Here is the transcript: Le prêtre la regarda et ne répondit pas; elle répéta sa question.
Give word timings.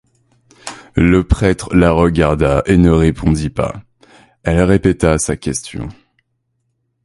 Le 0.95 1.23
prêtre 1.23 1.75
la 1.75 1.91
regarda 1.91 2.63
et 2.65 2.75
ne 2.77 2.89
répondit 2.89 3.51
pas; 3.51 3.83
elle 4.41 4.63
répéta 4.63 5.19
sa 5.19 5.37
question. 5.37 5.89